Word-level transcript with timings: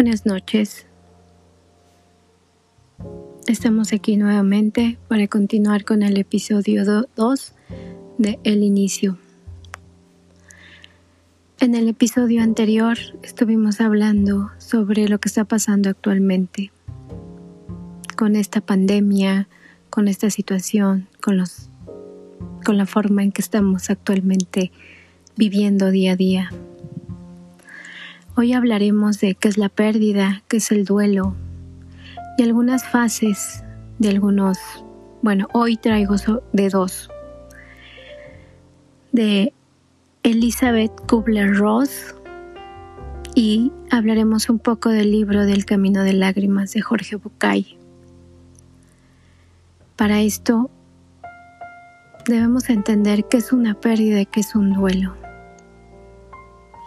Buenas 0.00 0.26
noches. 0.26 0.86
Estamos 3.48 3.92
aquí 3.92 4.16
nuevamente 4.16 4.96
para 5.08 5.26
continuar 5.26 5.84
con 5.84 6.04
el 6.04 6.16
episodio 6.18 6.84
2 7.16 7.52
de 8.16 8.38
El 8.44 8.62
Inicio. 8.62 9.18
En 11.58 11.74
el 11.74 11.88
episodio 11.88 12.44
anterior 12.44 12.96
estuvimos 13.24 13.80
hablando 13.80 14.52
sobre 14.58 15.08
lo 15.08 15.18
que 15.18 15.28
está 15.28 15.44
pasando 15.44 15.90
actualmente 15.90 16.70
con 18.16 18.36
esta 18.36 18.60
pandemia, 18.60 19.48
con 19.90 20.06
esta 20.06 20.30
situación, 20.30 21.08
con 21.20 21.38
los 21.38 21.70
con 22.64 22.78
la 22.78 22.86
forma 22.86 23.24
en 23.24 23.32
que 23.32 23.42
estamos 23.42 23.90
actualmente 23.90 24.70
viviendo 25.36 25.90
día 25.90 26.12
a 26.12 26.16
día. 26.16 26.50
Hoy 28.40 28.52
hablaremos 28.52 29.18
de 29.18 29.34
qué 29.34 29.48
es 29.48 29.58
la 29.58 29.68
pérdida, 29.68 30.44
qué 30.46 30.58
es 30.58 30.70
el 30.70 30.84
duelo 30.84 31.34
y 32.36 32.44
algunas 32.44 32.86
fases 32.86 33.64
de 33.98 34.10
algunos, 34.10 34.60
bueno, 35.22 35.48
hoy 35.52 35.76
traigo 35.76 36.14
de 36.52 36.68
dos. 36.68 37.10
De 39.10 39.52
Elizabeth 40.22 40.92
Kubler-Ross 41.08 42.14
y 43.34 43.72
hablaremos 43.90 44.48
un 44.48 44.60
poco 44.60 44.90
del 44.90 45.10
libro 45.10 45.44
del 45.44 45.64
Camino 45.64 46.04
de 46.04 46.12
Lágrimas 46.12 46.72
de 46.72 46.80
Jorge 46.80 47.16
Bucay. 47.16 47.76
Para 49.96 50.20
esto 50.20 50.70
debemos 52.24 52.70
entender 52.70 53.24
qué 53.24 53.38
es 53.38 53.52
una 53.52 53.74
pérdida 53.74 54.20
y 54.20 54.26
qué 54.26 54.38
es 54.38 54.54
un 54.54 54.74
duelo. 54.74 55.16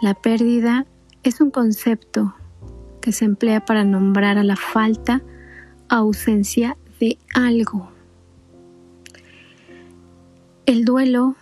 La 0.00 0.14
pérdida 0.14 0.86
es 1.22 1.40
un 1.40 1.50
concepto 1.50 2.34
que 3.00 3.12
se 3.12 3.24
emplea 3.24 3.64
para 3.64 3.84
nombrar 3.84 4.38
a 4.38 4.44
la 4.44 4.56
falta, 4.56 5.22
ausencia 5.88 6.76
de 7.00 7.18
algo. 7.34 7.90
El 10.66 10.84
duelo 10.84 11.36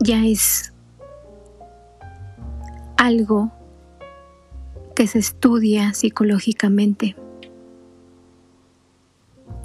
ya 0.00 0.24
es 0.24 0.72
algo 2.96 3.52
que 4.94 5.06
se 5.06 5.18
estudia 5.18 5.92
psicológicamente 5.92 7.16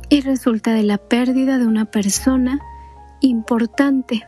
y 0.10 0.22
resulta 0.22 0.74
de 0.74 0.84
la 0.84 0.98
pérdida 0.98 1.58
de 1.58 1.68
una 1.68 1.86
persona 1.86 2.60
importante 3.22 4.28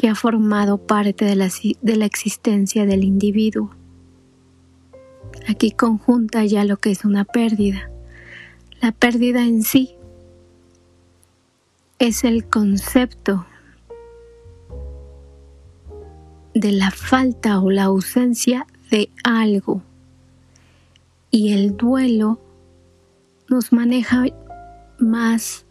que 0.00 0.08
ha 0.08 0.14
formado 0.14 0.78
parte 0.78 1.26
de 1.26 1.36
la, 1.36 1.50
de 1.82 1.96
la 1.96 2.06
existencia 2.06 2.86
del 2.86 3.04
individuo. 3.04 3.70
Aquí 5.46 5.72
conjunta 5.72 6.42
ya 6.46 6.64
lo 6.64 6.78
que 6.78 6.90
es 6.90 7.04
una 7.04 7.26
pérdida. 7.26 7.90
La 8.80 8.92
pérdida 8.92 9.42
en 9.42 9.62
sí 9.62 9.96
es 11.98 12.24
el 12.24 12.46
concepto 12.46 13.44
de 16.54 16.72
la 16.72 16.90
falta 16.90 17.60
o 17.60 17.70
la 17.70 17.84
ausencia 17.84 18.66
de 18.90 19.10
algo. 19.22 19.82
Y 21.30 21.52
el 21.52 21.76
duelo 21.76 22.40
nos 23.50 23.70
maneja 23.70 24.24
más 24.98 25.66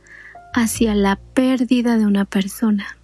hacia 0.54 0.94
la 0.94 1.16
pérdida 1.16 1.98
de 1.98 2.06
una 2.06 2.26
persona. 2.26 2.99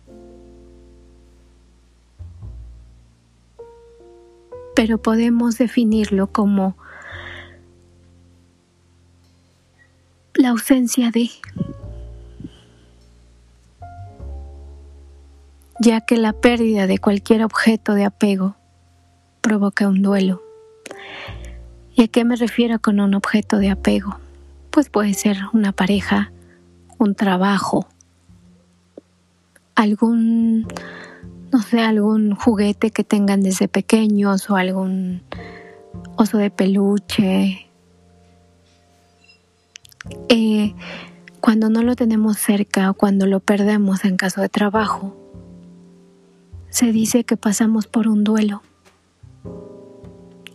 Pero 4.76 4.98
podemos 4.98 5.58
definirlo 5.58 6.28
como 6.28 6.76
la 10.34 10.50
ausencia 10.50 11.12
de, 11.12 11.30
ya 15.80 16.02
que 16.02 16.18
la 16.18 16.34
pérdida 16.34 16.88
de 16.88 16.98
cualquier 16.98 17.44
objeto 17.44 17.94
de 17.94 18.06
apego 18.06 18.56
provoca 19.42 19.88
un 19.88 20.02
duelo. 20.02 20.42
¿Y 21.96 22.04
a 22.04 22.08
qué 22.08 22.26
me 22.26 22.36
refiero 22.36 22.80
con 22.80 23.00
un 23.00 23.16
objeto 23.16 23.58
de 23.58 23.70
apego? 23.70 24.18
Pues 24.72 24.90
puede 24.90 25.14
ser 25.14 25.38
una 25.54 25.72
pareja, 25.72 26.32
un 26.98 27.16
trabajo, 27.16 27.88
algún, 29.76 30.68
no 31.56 31.62
sé, 31.62 31.80
algún 31.80 32.36
juguete 32.36 32.92
que 32.92 33.06
tengan 33.06 33.40
desde 33.40 33.70
pequeños 33.70 34.50
o 34.50 34.58
algún 34.58 35.22
oso 36.18 36.38
de 36.38 36.50
peluche. 36.50 37.70
Eh, 40.28 40.76
cuando 41.40 41.70
no 41.70 41.82
lo 41.82 41.96
tenemos 41.96 42.38
cerca 42.38 42.90
o 42.90 42.94
cuando 42.94 43.26
lo 43.26 43.40
perdemos 43.40 44.04
en 44.04 44.18
caso 44.18 44.42
de 44.42 44.50
trabajo, 44.50 45.16
se 46.70 46.92
dice 46.92 47.24
que 47.24 47.38
pasamos 47.38 47.88
por 47.88 48.10
un 48.10 48.26
duelo. 48.26 48.62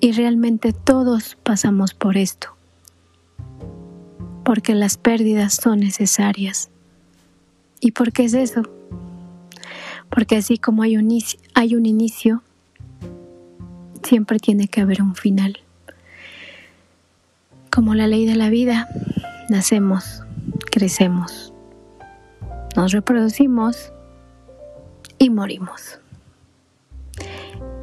Y 0.01 0.13
realmente 0.13 0.75
todos 0.75 1.39
pasamos 1.43 1.95
por 1.95 2.19
esto 2.19 2.49
porque 4.45 4.75
las 4.75 4.99
pérdidas 4.99 5.55
son 5.55 5.81
necesarias. 5.81 6.69
¿Y 7.81 7.93
por 7.93 8.13
qué 8.13 8.25
es 8.25 8.35
eso? 8.35 8.80
Porque 10.11 10.37
así 10.37 10.59
como 10.59 10.83
hay 10.83 10.97
un, 10.97 11.17
hay 11.55 11.75
un 11.75 11.87
inicio, 11.87 12.43
siempre 14.03 14.39
tiene 14.39 14.69
que 14.69 14.81
haber 14.81 15.03
un 15.03 15.15
final. 15.15 15.59
Como 17.71 17.95
la 17.95 18.07
ley 18.07 18.27
de 18.27 18.35
la 18.35 18.51
vida, 18.51 18.89
nacemos, 19.49 20.23
crecemos, 20.71 21.53
nos 22.77 22.93
reproducimos 22.93 23.93
y 25.19 25.31
morimos. 25.31 26.01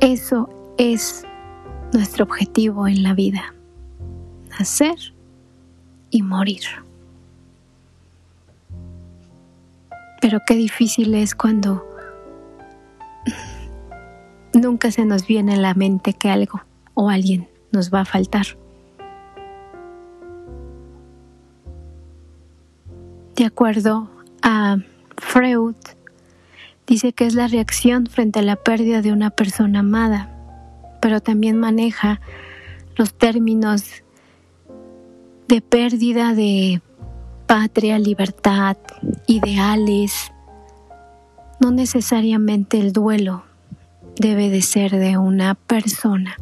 Eso 0.01 0.49
es 0.77 1.23
nuestro 1.93 2.25
objetivo 2.25 2.87
en 2.87 3.03
la 3.03 3.13
vida, 3.13 3.53
nacer 4.59 4.95
y 6.09 6.21
morir. 6.21 6.63
Pero 10.21 10.39
qué 10.45 10.55
difícil 10.55 11.13
es 11.15 11.35
cuando 11.35 11.85
nunca 14.53 14.91
se 14.91 15.05
nos 15.05 15.27
viene 15.27 15.53
a 15.53 15.57
la 15.57 15.73
mente 15.73 16.13
que 16.13 16.29
algo 16.29 16.61
o 16.93 17.09
alguien 17.09 17.47
nos 17.71 17.93
va 17.93 18.01
a 18.01 18.05
faltar. 18.05 18.45
De 23.35 23.45
acuerdo 23.45 24.09
a 24.41 24.77
Freud, 25.17 25.75
dice 26.87 27.13
que 27.13 27.27
es 27.27 27.35
la 27.35 27.47
reacción 27.47 28.07
frente 28.07 28.39
a 28.39 28.41
la 28.41 28.55
pérdida 28.55 29.01
de 29.01 29.11
una 29.11 29.29
persona 29.29 29.79
amada, 29.79 30.31
pero 31.01 31.21
también 31.21 31.57
maneja 31.57 32.19
los 32.95 33.13
términos 33.13 34.03
de 35.47 35.61
pérdida 35.61 36.33
de 36.33 36.81
patria, 37.45 37.99
libertad, 37.99 38.77
ideales. 39.27 40.31
No 41.59 41.71
necesariamente 41.71 42.79
el 42.79 42.93
duelo 42.93 43.43
debe 44.15 44.49
de 44.49 44.61
ser 44.61 44.91
de 44.91 45.17
una 45.17 45.55
persona. 45.55 46.37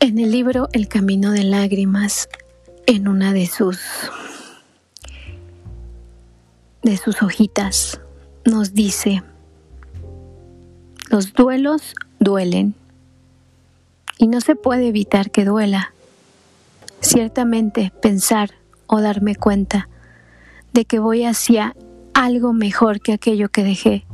En 0.00 0.18
el 0.18 0.30
libro 0.30 0.68
El 0.72 0.88
Camino 0.88 1.32
de 1.32 1.44
Lágrimas, 1.44 2.28
en 2.86 3.08
una 3.08 3.32
de 3.32 3.46
sus 3.46 3.80
de 6.82 6.98
sus 6.98 7.22
hojitas 7.22 8.00
nos 8.44 8.74
dice, 8.74 9.22
los 11.08 11.32
duelos 11.32 11.94
duelen 12.18 12.74
y 14.18 14.26
no 14.26 14.40
se 14.40 14.54
puede 14.54 14.88
evitar 14.88 15.30
que 15.30 15.44
duela. 15.44 15.94
Ciertamente 17.00 17.92
pensar 18.02 18.50
o 18.86 19.00
darme 19.00 19.36
cuenta 19.36 19.88
de 20.74 20.84
que 20.84 20.98
voy 20.98 21.24
hacia 21.24 21.74
algo 22.12 22.52
mejor 22.52 23.00
que 23.00 23.14
aquello 23.14 23.48
que 23.48 23.64
dejé 23.64 24.04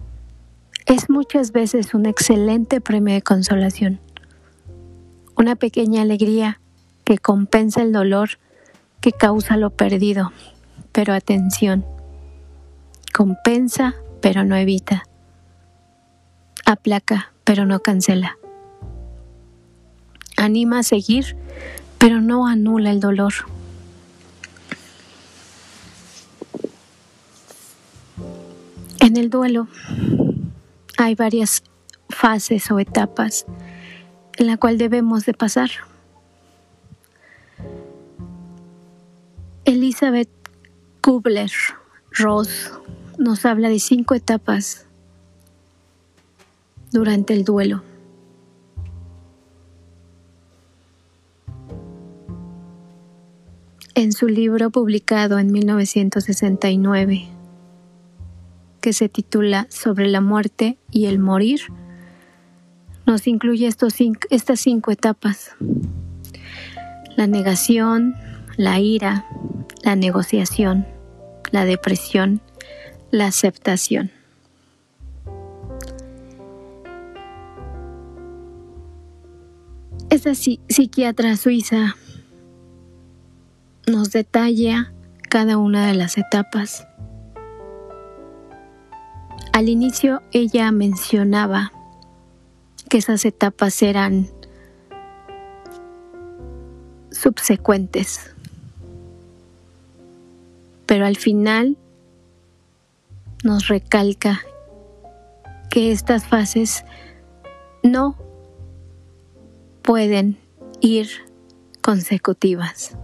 es 0.87 1.11
muchas 1.11 1.51
veces 1.51 1.95
un 1.95 2.07
excelente 2.07 2.81
premio 2.81 3.15
de 3.15 3.23
consolación, 3.23 3.99
una 5.37 5.57
pequeña 5.57 6.03
alegría 6.03 6.61
que 7.05 7.19
compensa 7.19 7.83
el 7.83 7.93
dolor 7.93 8.39
que 9.01 9.11
causa 9.13 9.57
lo 9.57 9.71
perdido. 9.71 10.33
Pero 10.93 11.15
atención, 11.15 11.85
compensa 13.13 13.97
pero 14.21 14.45
no 14.45 14.57
evita, 14.57 15.05
aplaca 16.65 17.33
pero 17.45 17.67
no 17.67 17.81
cancela 17.81 18.37
anima 20.41 20.79
a 20.81 20.83
seguir, 20.83 21.37
pero 21.99 22.21
no 22.21 22.47
anula 22.47 22.91
el 22.91 23.01
dolor. 23.01 23.33
En 29.11 29.17
el 29.17 29.29
duelo 29.29 29.67
hay 30.97 31.17
varias 31.17 31.65
fases 32.11 32.71
o 32.71 32.79
etapas 32.79 33.45
en 34.39 34.47
la 34.47 34.57
cual 34.57 34.79
debemos 34.79 35.27
de 35.27 35.35
pasar. 35.35 35.69
Elizabeth 39.65 40.29
Kubler-Ross 41.01 42.71
nos 43.19 43.45
habla 43.45 43.69
de 43.69 43.81
cinco 43.81 44.15
etapas 44.15 44.87
durante 46.93 47.35
el 47.35 47.45
duelo. 47.45 47.83
En 53.97 54.13
su 54.13 54.29
libro 54.29 54.71
publicado 54.71 55.41
en 55.41 55.51
1969, 55.51 57.40
que 58.81 58.93
se 58.93 59.09
titula 59.09 59.67
Sobre 59.71 60.09
la 60.09 60.21
muerte 60.21 60.79
y 60.91 61.07
el 61.07 61.19
morir, 61.19 61.61
nos 63.07 63.27
incluye 63.27 63.67
estos 63.67 63.95
estas 64.31 64.61
cinco 64.61 64.91
etapas. 64.91 65.53
La 67.17 67.27
negación, 67.27 68.15
la 68.57 68.79
ira, 68.79 69.27
la 69.83 69.97
negociación, 69.97 70.87
la 71.51 71.65
depresión, 71.65 72.41
la 73.11 73.27
aceptación. 73.27 74.11
Esta 80.11 80.35
psiquiatra 80.35 81.37
suiza 81.37 81.95
nos 83.87 84.11
detalla 84.13 84.93
cada 85.29 85.57
una 85.57 85.87
de 85.87 85.95
las 85.95 86.19
etapas. 86.19 86.87
Al 89.53 89.69
inicio 89.69 90.23
ella 90.33 90.71
mencionaba 90.71 91.73
que 92.89 92.99
esas 92.99 93.25
etapas 93.25 93.83
eran 93.83 94.29
subsecuentes, 97.11 98.35
pero 100.87 101.05
al 101.05 101.17
final 101.17 101.77
nos 103.45 103.69
recalca 103.69 104.41
que 105.69 105.93
estas 105.93 106.27
fases 106.27 106.85
no 107.83 108.17
pueden 109.83 110.39
ir 110.81 111.09
consecutivas. 111.81 112.97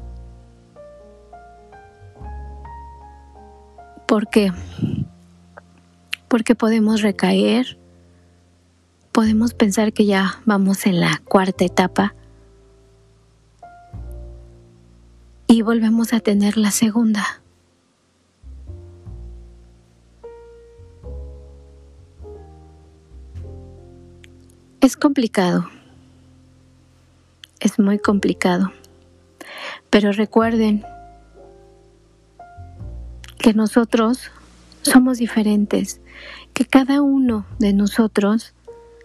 ¿Por 4.06 4.28
qué? 4.28 4.52
Porque 6.36 6.54
podemos 6.54 7.00
recaer, 7.00 7.78
podemos 9.10 9.54
pensar 9.54 9.94
que 9.94 10.04
ya 10.04 10.42
vamos 10.44 10.84
en 10.84 11.00
la 11.00 11.22
cuarta 11.24 11.64
etapa. 11.64 12.14
Y 15.46 15.62
volvemos 15.62 16.12
a 16.12 16.20
tener 16.20 16.58
la 16.58 16.72
segunda. 16.72 17.24
Es 24.82 24.94
complicado, 24.94 25.70
es 27.60 27.78
muy 27.78 27.98
complicado, 27.98 28.72
pero 29.88 30.12
recuerden 30.12 30.84
que 33.38 33.54
nosotros 33.54 34.30
somos 34.86 35.18
diferentes, 35.18 36.00
que 36.52 36.64
cada 36.64 37.02
uno 37.02 37.46
de 37.58 37.72
nosotros 37.72 38.54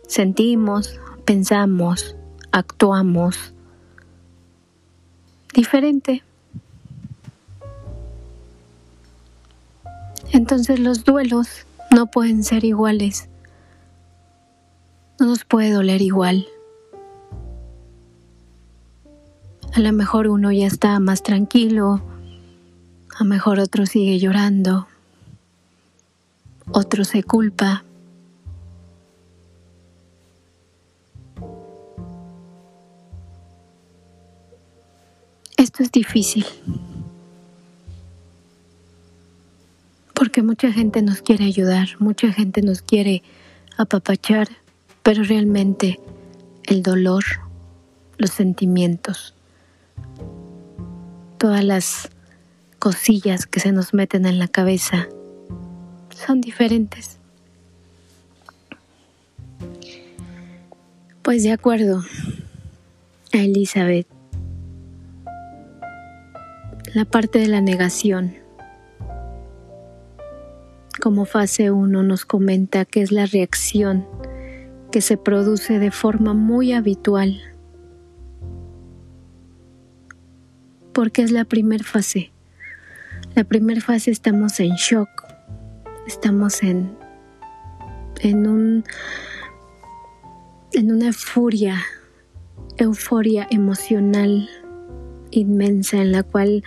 sentimos, 0.07 0.99
pensamos, 1.25 2.15
actuamos 2.51 3.53
diferente. 5.53 6.23
Entonces 10.31 10.79
los 10.79 11.03
duelos 11.03 11.65
no 11.93 12.07
pueden 12.07 12.43
ser 12.43 12.63
iguales. 12.63 13.27
No 15.19 15.27
nos 15.27 15.43
puede 15.43 15.71
doler 15.71 16.01
igual. 16.01 16.47
A 19.73 19.79
lo 19.79 19.93
mejor 19.93 20.27
uno 20.27 20.51
ya 20.51 20.67
está 20.67 20.99
más 20.99 21.23
tranquilo, 21.23 22.01
a 23.15 23.23
lo 23.23 23.25
mejor 23.29 23.59
otro 23.59 23.85
sigue 23.85 24.19
llorando, 24.19 24.87
otro 26.71 27.03
se 27.03 27.23
culpa. 27.23 27.83
Esto 35.57 35.83
es 35.83 35.91
difícil. 35.91 36.45
Porque 40.13 40.43
mucha 40.43 40.71
gente 40.71 41.01
nos 41.01 41.21
quiere 41.21 41.45
ayudar, 41.45 41.89
mucha 41.99 42.31
gente 42.31 42.61
nos 42.61 42.81
quiere 42.81 43.23
apapachar, 43.77 44.47
pero 45.03 45.23
realmente 45.23 45.99
el 46.63 46.83
dolor, 46.83 47.23
los 48.17 48.31
sentimientos, 48.31 49.33
todas 51.37 51.63
las 51.63 52.09
cosillas 52.79 53.45
que 53.45 53.59
se 53.59 53.71
nos 53.71 53.93
meten 53.93 54.25
en 54.25 54.39
la 54.39 54.47
cabeza 54.47 55.07
son 56.13 56.41
diferentes. 56.41 57.17
Pues 61.21 61.43
de 61.43 61.51
acuerdo 61.51 62.03
a 63.33 63.37
Elizabeth, 63.37 64.07
la 66.93 67.05
parte 67.05 67.39
de 67.39 67.47
la 67.47 67.61
negación, 67.61 68.35
como 71.01 71.25
fase 71.25 71.71
1 71.71 72.03
nos 72.03 72.25
comenta 72.25 72.85
que 72.85 73.01
es 73.01 73.11
la 73.11 73.25
reacción 73.25 74.05
que 74.91 75.01
se 75.01 75.17
produce 75.17 75.79
de 75.79 75.91
forma 75.91 76.33
muy 76.33 76.73
habitual, 76.73 77.39
porque 80.93 81.21
es 81.21 81.31
la 81.31 81.45
primera 81.45 81.83
fase 81.83 82.31
la 83.35 83.45
primera 83.45 83.79
fase 83.79 84.11
estamos 84.11 84.59
en 84.59 84.75
shock, 84.75 85.20
estamos 86.07 86.63
en, 86.63 86.98
en, 88.22 88.48
un, 88.48 88.84
en 90.74 90.91
una 90.91 91.13
furia, 91.13 91.81
euforia 92.77 93.48
emocional 93.50 94.50
inmensa 95.31 95.98
en 95.98 96.12
la 96.12 96.24
cual 96.24 96.63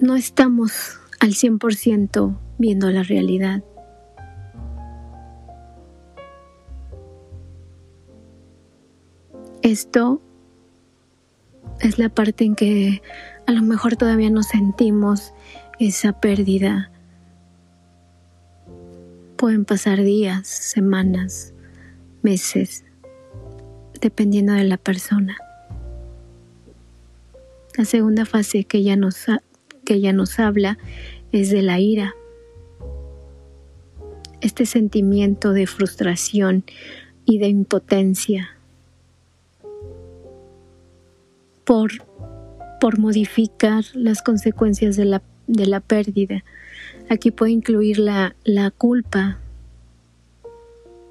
no 0.00 0.16
estamos 0.16 0.98
al 1.20 1.30
100% 1.30 2.36
viendo 2.58 2.90
la 2.90 3.02
realidad. 3.02 3.62
Esto 9.62 10.20
es 11.80 11.98
la 11.98 12.10
parte 12.10 12.44
en 12.44 12.54
que 12.54 13.02
a 13.46 13.52
lo 13.52 13.62
mejor 13.62 13.96
todavía 13.96 14.30
no 14.30 14.42
sentimos 14.42 15.32
esa 15.78 16.12
pérdida. 16.12 16.90
Pueden 19.36 19.64
pasar 19.64 20.02
días, 20.02 20.46
semanas, 20.46 21.52
meses, 22.22 22.84
dependiendo 24.00 24.52
de 24.52 24.64
la 24.64 24.76
persona. 24.76 25.36
La 27.76 27.84
segunda 27.84 28.24
fase 28.24 28.64
que 28.64 28.78
ella 28.78 28.96
nos, 28.96 29.26
que 29.84 29.94
ella 29.94 30.12
nos 30.12 30.38
habla 30.38 30.78
es 31.32 31.50
de 31.50 31.62
la 31.62 31.80
ira. 31.80 32.14
Este 34.40 34.66
sentimiento 34.66 35.52
de 35.52 35.66
frustración 35.66 36.64
y 37.24 37.38
de 37.38 37.48
impotencia 37.48 38.50
por 41.64 41.92
por 42.84 42.98
modificar 42.98 43.82
las 43.94 44.20
consecuencias 44.20 44.94
de 44.96 45.06
la, 45.06 45.22
de 45.46 45.66
la 45.66 45.80
pérdida. 45.80 46.44
Aquí 47.08 47.30
puede 47.30 47.52
incluir 47.52 47.98
la, 47.98 48.34
la 48.44 48.70
culpa, 48.70 49.38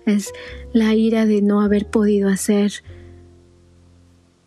es 0.05 0.33
la 0.73 0.93
ira 0.95 1.25
de 1.25 1.41
no 1.41 1.61
haber 1.61 1.85
podido 1.85 2.29
hacer 2.29 2.71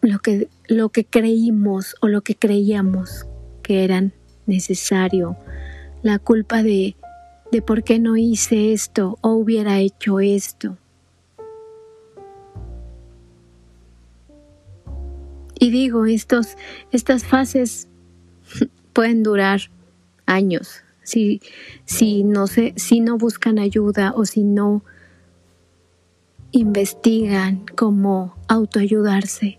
lo 0.01 0.19
que, 0.19 0.49
lo 0.69 0.91
que 0.91 1.05
creímos 1.05 1.97
o 2.01 2.09
lo 2.09 2.21
que 2.21 2.35
creíamos 2.35 3.27
que 3.63 3.85
era 3.85 4.11
necesario, 4.47 5.37
la 6.03 6.19
culpa 6.19 6.63
de, 6.63 6.97
de 7.51 7.63
por 7.63 7.83
qué 7.83 7.99
no 7.99 8.17
hice 8.17 8.73
esto 8.73 9.19
o 9.23 9.31
hubiera 9.31 9.81
hecho 9.81 10.21
esto. 10.21 10.77
Y 15.59 15.71
digo, 15.71 16.07
estos, 16.07 16.57
estas 16.93 17.25
fases 17.25 17.89
pueden 18.93 19.23
durar 19.23 19.63
años, 20.27 20.83
si, 21.03 21.41
si, 21.85 22.25
no, 22.25 22.47
se, 22.47 22.75
si 22.77 23.01
no 23.01 23.17
buscan 23.17 23.59
ayuda 23.59 24.13
o 24.15 24.25
si 24.25 24.43
no 24.43 24.83
investigan 26.53 27.65
cómo 27.77 28.37
autoayudarse. 28.49 29.59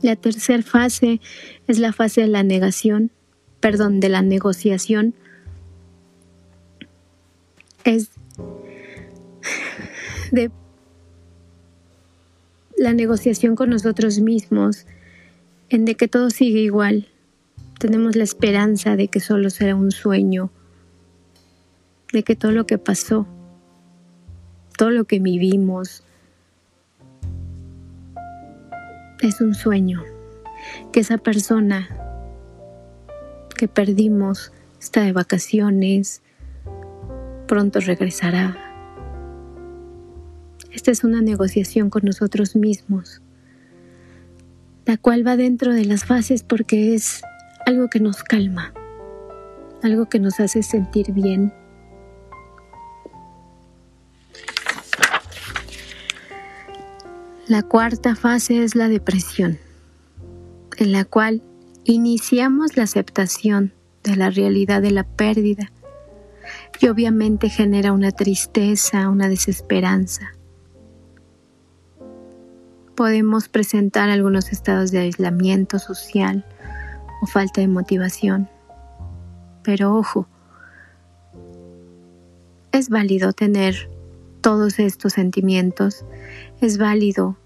La 0.00 0.16
tercera 0.16 0.62
fase 0.62 1.20
es 1.68 1.78
la 1.78 1.92
fase 1.92 2.22
de 2.22 2.28
la 2.28 2.42
negación, 2.42 3.10
perdón, 3.60 4.00
de 4.00 4.08
la 4.08 4.22
negociación. 4.22 5.14
Es 7.84 8.10
de 10.32 10.50
la 12.76 12.92
negociación 12.94 13.54
con 13.54 13.70
nosotros 13.70 14.18
mismos, 14.18 14.86
en 15.68 15.84
de 15.84 15.94
que 15.94 16.08
todo 16.08 16.30
sigue 16.30 16.60
igual. 16.60 17.11
Tenemos 17.82 18.14
la 18.14 18.22
esperanza 18.22 18.94
de 18.94 19.08
que 19.08 19.18
solo 19.18 19.50
será 19.50 19.74
un 19.74 19.90
sueño, 19.90 20.52
de 22.12 22.22
que 22.22 22.36
todo 22.36 22.52
lo 22.52 22.64
que 22.64 22.78
pasó, 22.78 23.26
todo 24.78 24.90
lo 24.90 25.04
que 25.04 25.18
vivimos, 25.18 26.04
es 29.20 29.40
un 29.40 29.56
sueño, 29.56 30.04
que 30.92 31.00
esa 31.00 31.18
persona 31.18 31.88
que 33.56 33.66
perdimos 33.66 34.52
está 34.80 35.00
de 35.00 35.10
vacaciones, 35.10 36.22
pronto 37.48 37.80
regresará. 37.80 38.56
Esta 40.70 40.92
es 40.92 41.02
una 41.02 41.20
negociación 41.20 41.90
con 41.90 42.04
nosotros 42.04 42.54
mismos, 42.54 43.22
la 44.86 44.98
cual 44.98 45.26
va 45.26 45.36
dentro 45.36 45.74
de 45.74 45.84
las 45.84 46.04
fases 46.04 46.44
porque 46.44 46.94
es 46.94 47.24
algo 47.72 47.88
que 47.88 48.00
nos 48.00 48.22
calma, 48.22 48.74
algo 49.82 50.06
que 50.06 50.20
nos 50.20 50.40
hace 50.40 50.62
sentir 50.62 51.12
bien. 51.12 51.52
La 57.48 57.62
cuarta 57.62 58.14
fase 58.14 58.62
es 58.62 58.74
la 58.74 58.88
depresión, 58.88 59.58
en 60.76 60.92
la 60.92 61.04
cual 61.06 61.42
iniciamos 61.84 62.76
la 62.76 62.82
aceptación 62.84 63.72
de 64.04 64.16
la 64.16 64.28
realidad 64.28 64.82
de 64.82 64.90
la 64.90 65.04
pérdida 65.04 65.72
y 66.78 66.88
obviamente 66.88 67.48
genera 67.48 67.92
una 67.92 68.10
tristeza, 68.10 69.08
una 69.08 69.28
desesperanza, 69.28 70.32
podemos 72.94 73.48
presentar 73.48 74.10
algunos 74.10 74.52
estados 74.52 74.90
de 74.90 74.98
aislamiento 74.98 75.78
social 75.78 76.44
o 77.22 77.26
falta 77.26 77.62
de 77.62 77.68
motivación. 77.68 78.50
Pero 79.62 79.96
ojo, 79.96 80.26
es 82.70 82.90
válido 82.90 83.32
tener 83.32 83.88
todos 84.42 84.78
estos 84.78 85.14
sentimientos, 85.14 86.04
es 86.60 86.76
válido 86.76 87.38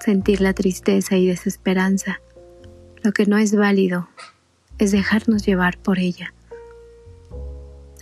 sentir 0.00 0.42
la 0.42 0.52
tristeza 0.52 1.16
y 1.16 1.26
desesperanza. 1.26 2.20
Lo 3.02 3.12
que 3.12 3.24
no 3.24 3.38
es 3.38 3.54
válido 3.56 4.08
es 4.76 4.92
dejarnos 4.92 5.46
llevar 5.46 5.78
por 5.78 5.98
ella. 5.98 6.34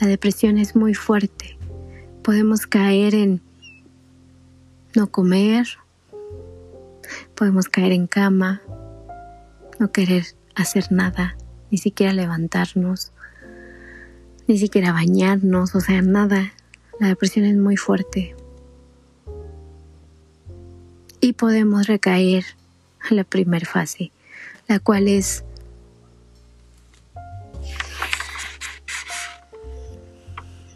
La 0.00 0.08
depresión 0.08 0.58
es 0.58 0.74
muy 0.74 0.94
fuerte. 0.94 1.56
Podemos 2.22 2.66
caer 2.66 3.14
en 3.14 3.40
no 4.96 5.06
comer, 5.08 5.68
Podemos 7.34 7.68
caer 7.68 7.92
en 7.92 8.06
cama, 8.06 8.62
no 9.78 9.90
querer 9.90 10.24
hacer 10.54 10.90
nada, 10.90 11.36
ni 11.70 11.78
siquiera 11.78 12.12
levantarnos, 12.12 13.12
ni 14.46 14.58
siquiera 14.58 14.92
bañarnos, 14.92 15.74
o 15.74 15.80
sea, 15.80 16.02
nada. 16.02 16.52
La 17.00 17.08
depresión 17.08 17.44
es 17.44 17.56
muy 17.56 17.76
fuerte. 17.76 18.36
Y 21.20 21.32
podemos 21.32 21.86
recaer 21.86 22.44
a 23.10 23.14
la 23.14 23.24
primera 23.24 23.66
fase, 23.66 24.12
la 24.68 24.78
cual 24.78 25.08
es 25.08 25.44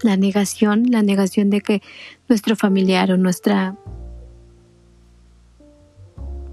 la 0.03 0.17
negación, 0.17 0.91
la 0.91 1.03
negación 1.03 1.51
de 1.51 1.61
que 1.61 1.83
nuestro 2.29 2.57
familiar 2.57 3.13
o 3.13 3.17
nuestra 3.17 3.77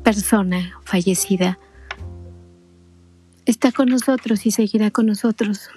persona 0.04 0.80
fallecida 0.84 1.58
está 3.46 3.72
con 3.72 3.90
nosotros 3.90 4.46
y 4.46 4.52
seguirá 4.52 4.92
con 4.92 5.06
nosotros. 5.08 5.70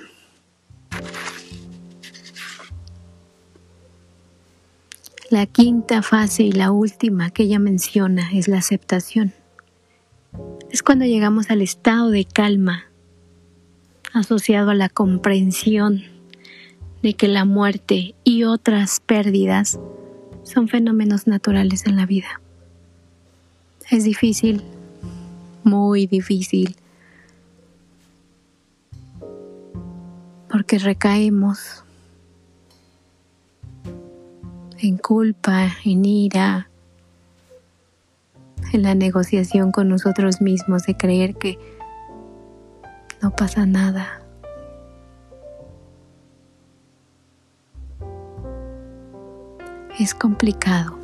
La 5.30 5.44
quinta 5.44 6.02
fase 6.02 6.44
y 6.44 6.52
la 6.52 6.72
última 6.72 7.30
que 7.30 7.42
ella 7.42 7.58
menciona 7.58 8.32
es 8.32 8.48
la 8.48 8.58
aceptación. 8.58 9.34
Es 10.70 10.82
cuando 10.82 11.04
llegamos 11.04 11.50
al 11.50 11.60
estado 11.60 12.10
de 12.10 12.24
calma 12.24 12.84
asociado 14.14 14.70
a 14.70 14.74
la 14.74 14.88
comprensión 14.88 16.02
de 17.02 17.14
que 17.14 17.28
la 17.28 17.44
muerte 17.44 18.14
y 18.24 18.44
otras 18.44 19.00
pérdidas 19.00 19.78
son 20.44 20.68
fenómenos 20.68 21.26
naturales 21.26 21.86
en 21.86 21.96
la 21.96 22.06
vida. 22.06 22.40
Es 23.90 24.04
difícil, 24.04 24.62
muy 25.62 26.06
difícil, 26.06 26.74
porque 30.48 30.78
recaemos 30.78 31.84
en 34.80 34.96
culpa, 34.96 35.68
en 35.84 36.04
ira, 36.04 36.68
en 38.72 38.82
la 38.82 38.94
negociación 38.94 39.72
con 39.72 39.88
nosotros 39.88 40.40
mismos 40.40 40.84
de 40.84 40.96
creer 40.96 41.34
que 41.34 41.58
no 43.22 43.34
pasa 43.34 43.66
nada. 43.66 44.22
Es 49.98 50.14
complicado. 50.14 50.96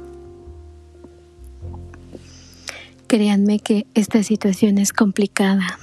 Créanme 3.08 3.58
que 3.58 3.86
esta 3.94 4.22
situación 4.22 4.78
es 4.78 4.92
complicada, 4.92 5.78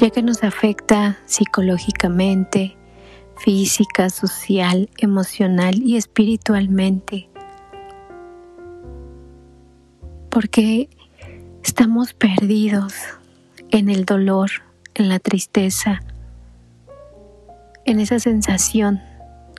ya 0.00 0.10
que 0.10 0.22
nos 0.22 0.44
afecta 0.44 1.18
psicológicamente, 1.26 2.76
física, 3.36 4.10
social, 4.10 4.90
emocional 4.98 5.82
y 5.82 5.96
espiritualmente. 5.96 7.28
Porque 10.30 10.88
estamos 11.62 12.14
perdidos 12.14 12.94
en 13.70 13.88
el 13.88 14.04
dolor, 14.04 14.50
en 14.94 15.08
la 15.08 15.18
tristeza, 15.18 16.02
en 17.84 18.00
esa 18.00 18.18
sensación 18.18 19.00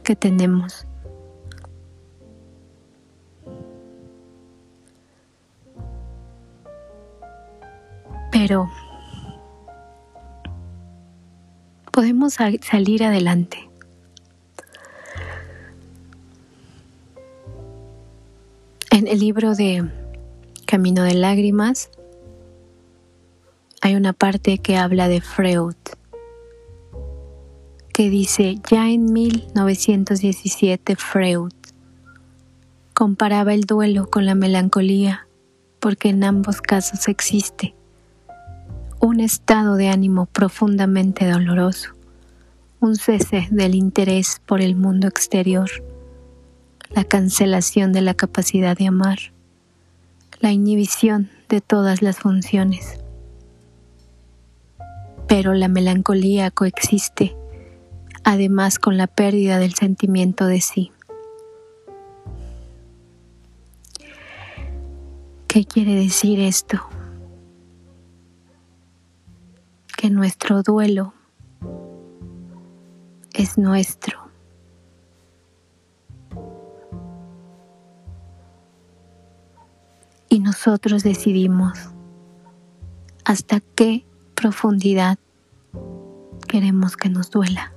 que 0.04 0.16
tenemos. 0.16 0.86
pero 8.32 8.70
podemos 12.00 12.36
salir 12.62 13.04
adelante. 13.04 13.70
En 18.90 19.06
el 19.06 19.20
libro 19.20 19.54
de 19.54 19.84
Camino 20.66 21.04
de 21.04 21.16
Lágrimas 21.16 21.90
hay 23.82 23.96
una 23.96 24.14
parte 24.14 24.60
que 24.60 24.78
habla 24.78 25.10
de 25.10 25.20
Freud, 25.20 25.76
que 27.92 28.10
dice, 28.10 28.62
ya 28.72 28.90
en 28.90 29.12
1917 29.12 30.96
Freud 30.96 31.52
comparaba 32.94 33.54
el 33.54 33.66
duelo 33.66 34.10
con 34.10 34.26
la 34.26 34.36
melancolía, 34.36 35.28
porque 35.82 36.08
en 36.08 36.24
ambos 36.24 36.62
casos 36.62 37.10
existe 37.10 37.76
un 39.02 39.22
estado 39.22 39.76
de 39.76 39.88
ánimo 39.88 40.26
profundamente 40.26 41.26
doloroso, 41.30 41.92
un 42.82 42.98
cese 42.98 43.48
del 43.50 43.74
interés 43.76 44.42
por 44.46 44.60
el 44.60 44.76
mundo 44.76 45.08
exterior, 45.08 45.70
la 46.94 47.06
cancelación 47.06 47.94
de 47.94 48.02
la 48.02 48.14
capacidad 48.14 48.78
de 48.78 48.88
amar, 48.88 49.20
la 50.42 50.52
inhibición 50.52 51.30
de 51.48 51.62
todas 51.62 52.02
las 52.02 52.18
funciones. 52.18 53.00
Pero 55.30 55.54
la 55.54 55.70
melancolía 55.70 56.52
coexiste, 56.52 57.38
además 58.26 58.80
con 58.80 58.98
la 58.98 59.08
pérdida 59.08 59.60
del 59.60 59.76
sentimiento 59.76 60.46
de 60.46 60.60
sí. 60.60 60.92
¿Qué 65.48 65.64
quiere 65.64 65.96
decir 65.96 66.42
esto? 66.42 66.89
Que 70.00 70.10
nuestro 70.10 70.64
duelo 70.64 71.14
es 73.34 73.58
nuestro. 73.58 74.18
Y 80.30 80.40
nosotros 80.40 81.04
decidimos 81.04 81.78
hasta 83.26 83.60
qué 83.60 84.06
profundidad 84.36 85.20
queremos 86.48 86.96
que 86.96 87.10
nos 87.10 87.30
duela. 87.30 87.74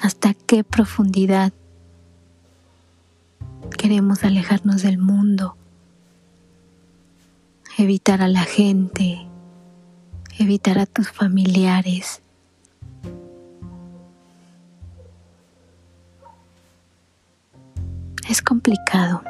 Hasta 0.00 0.32
qué 0.32 0.64
profundidad 0.64 1.52
evitar 8.08 8.24
a 8.24 8.28
la 8.28 8.44
gente, 8.44 9.28
evitar 10.38 10.78
a 10.78 10.86
tus 10.86 11.10
familiares. 11.10 12.22
Es 18.26 18.40
complicado. 18.40 19.20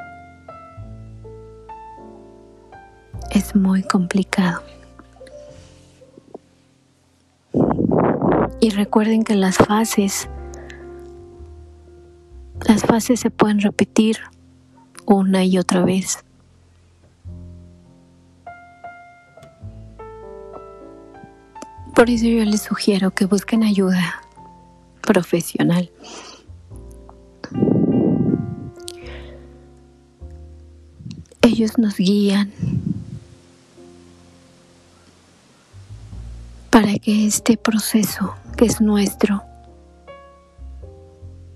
Es 3.32 3.56
muy 3.56 3.82
complicado. 3.82 4.62
Y 8.60 8.70
recuerden 8.70 9.24
que 9.24 9.34
las 9.34 9.56
fases, 9.56 10.28
las 12.60 12.82
fases 12.82 13.18
se 13.18 13.30
pueden 13.30 13.58
repetir 13.58 14.18
una 15.04 15.44
y 15.44 15.58
otra 15.58 15.84
vez. 15.84 16.24
Por 21.98 22.10
eso 22.10 22.26
yo 22.26 22.44
les 22.44 22.62
sugiero 22.62 23.10
que 23.10 23.24
busquen 23.24 23.64
ayuda 23.64 24.22
profesional. 25.00 25.90
Ellos 31.42 31.76
nos 31.76 31.96
guían 31.96 32.52
para 36.70 36.96
que 37.00 37.26
este 37.26 37.56
proceso 37.56 38.32
que 38.56 38.66
es 38.66 38.80
nuestro 38.80 39.42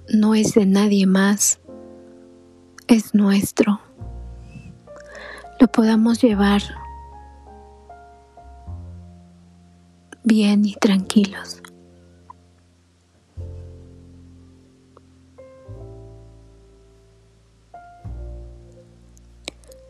no 0.09 0.35
es 0.35 0.55
de 0.55 0.67
nadie 0.67 1.07
más, 1.07 1.61
es 2.89 3.15
nuestro, 3.15 3.81
lo 5.61 5.69
podamos 5.69 6.21
llevar 6.21 6.82
bien 10.25 10.64
y 10.64 10.75
tranquilos. 10.75 11.62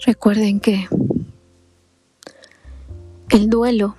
Recuerden 0.04 0.58
que 0.58 0.88
el 3.30 3.48
duelo 3.48 3.94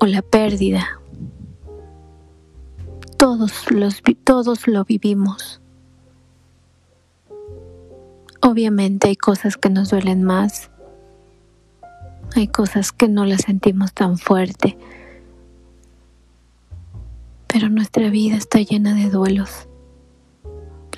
o 0.00 0.06
la 0.06 0.22
pérdida, 0.22 1.00
todos, 3.16 3.70
los, 3.70 4.02
todos 4.22 4.68
lo 4.68 4.84
vivimos. 4.84 5.60
Obviamente 8.42 9.08
hay 9.08 9.16
cosas 9.16 9.56
que 9.56 9.70
nos 9.70 9.90
duelen 9.90 10.22
más, 10.22 10.70
hay 12.36 12.48
cosas 12.48 12.92
que 12.92 13.08
no 13.08 13.24
las 13.24 13.42
sentimos 13.42 13.94
tan 13.94 14.18
fuerte, 14.18 14.76
pero 17.54 17.68
nuestra 17.68 18.10
vida 18.10 18.34
está 18.34 18.58
llena 18.58 18.94
de 18.94 19.10
duelos. 19.10 19.68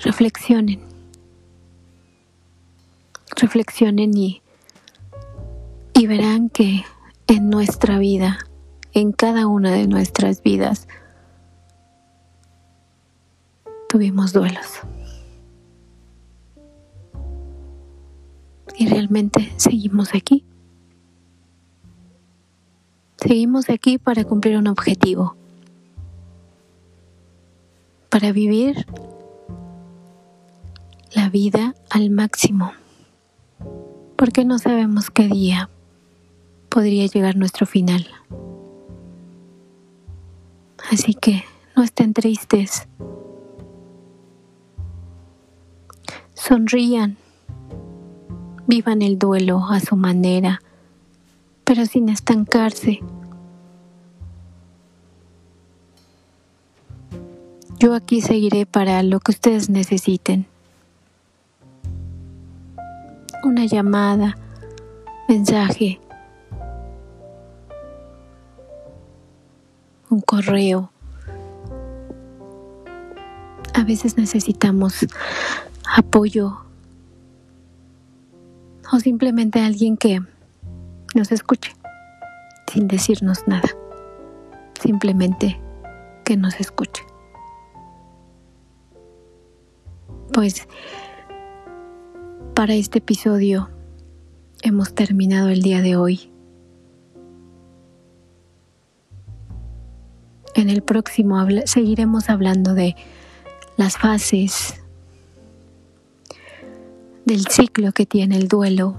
Reflexionen. 0.03 0.79
Reflexionen 3.35 4.17
y, 4.17 4.41
y 5.93 6.07
verán 6.07 6.49
que 6.49 6.83
en 7.27 7.51
nuestra 7.51 7.99
vida, 7.99 8.39
en 8.93 9.11
cada 9.11 9.45
una 9.45 9.71
de 9.71 9.85
nuestras 9.85 10.41
vidas, 10.41 10.87
tuvimos 13.87 14.33
duelos. 14.33 14.79
Y 18.79 18.87
realmente 18.87 19.53
seguimos 19.57 20.15
aquí. 20.15 20.43
Seguimos 23.17 23.69
aquí 23.69 23.99
para 23.99 24.23
cumplir 24.23 24.57
un 24.57 24.65
objetivo 24.65 25.37
para 28.09 28.31
vivir 28.31 28.85
la 31.13 31.29
vida 31.29 31.75
al 31.89 32.09
máximo, 32.09 32.71
porque 34.15 34.45
no 34.45 34.59
sabemos 34.59 35.09
qué 35.09 35.27
día 35.27 35.69
podría 36.69 37.05
llegar 37.07 37.35
nuestro 37.35 37.65
final. 37.65 38.07
Así 40.91 41.13
que 41.13 41.43
no 41.75 41.83
estén 41.83 42.13
tristes, 42.13 42.87
sonrían, 46.33 47.17
vivan 48.67 49.01
el 49.01 49.19
duelo 49.19 49.65
a 49.69 49.79
su 49.79 49.95
manera, 49.95 50.61
pero 51.63 51.85
sin 51.85 52.09
estancarse 52.09 53.01
Yo 57.79 57.93
aquí 57.93 58.21
seguiré 58.21 58.65
para 58.65 59.03
lo 59.03 59.19
que 59.19 59.31
ustedes 59.31 59.69
necesiten. 59.69 60.47
Una 63.43 63.65
llamada, 63.65 64.35
mensaje, 65.29 65.99
un 70.09 70.21
correo. 70.21 70.91
A 73.75 73.83
veces 73.83 74.17
necesitamos 74.17 75.05
apoyo 75.95 76.57
o 78.91 78.99
simplemente 78.99 79.59
alguien 79.59 79.97
que 79.97 80.21
nos 81.13 81.31
escuche 81.31 81.75
sin 82.73 82.87
decirnos 82.87 83.47
nada. 83.47 83.69
Simplemente 84.81 85.59
que 86.23 86.37
nos 86.37 86.59
escuche. 86.59 87.03
Pues 90.37 90.67
para 92.53 92.75
este 92.75 92.99
episodio 92.99 93.71
hemos 94.61 94.93
terminado 94.93 95.49
el 95.49 95.63
día 95.63 95.81
de 95.81 95.95
hoy. 95.95 96.31
En 100.53 100.69
el 100.69 100.83
próximo 100.83 101.43
seguiremos 101.65 102.29
hablando 102.29 102.75
de 102.75 102.95
las 103.77 103.97
fases 103.97 104.79
del 107.25 107.47
ciclo 107.47 107.91
que 107.91 108.05
tiene 108.05 108.37
el 108.37 108.47
duelo, 108.47 108.95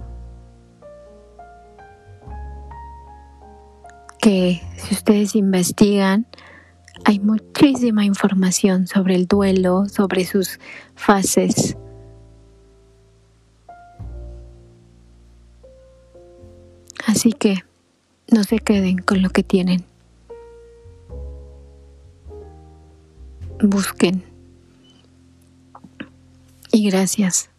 que 4.20 4.60
si 4.76 4.92
ustedes 4.92 5.36
investigan, 5.36 6.26
hay 7.04 7.20
muchísima 7.20 8.04
información 8.04 8.86
sobre 8.86 9.14
el 9.14 9.26
duelo, 9.26 9.86
sobre 9.88 10.24
sus 10.24 10.58
fases. 10.94 11.76
Así 17.06 17.32
que 17.32 17.64
no 18.30 18.44
se 18.44 18.58
queden 18.58 18.98
con 18.98 19.22
lo 19.22 19.30
que 19.30 19.42
tienen. 19.42 19.84
Busquen. 23.60 24.22
Y 26.70 26.90
gracias 26.90 27.50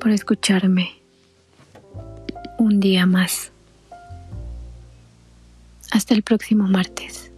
por 0.00 0.10
escucharme 0.12 0.92
un 2.58 2.80
día 2.80 3.04
más. 3.04 3.50
Hasta 5.90 6.14
el 6.14 6.22
próximo 6.22 6.66
martes. 6.68 7.33